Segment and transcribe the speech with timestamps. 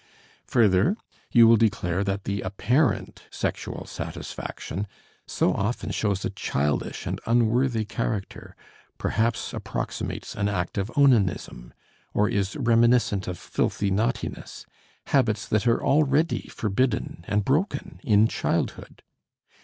[0.47, 0.97] Further,
[1.31, 4.87] you will declare that the apparent sexual satisfaction
[5.27, 8.55] so often shows a childish and unworthy character,
[8.97, 11.71] perhaps approximates an act of onanism,
[12.15, 14.65] or is reminiscent of filthy naughtiness,
[15.05, 19.03] habits that are already forbidden and broken in childhood.